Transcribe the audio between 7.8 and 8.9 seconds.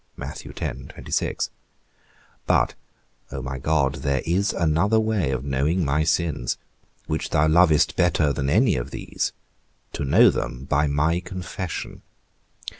better than any of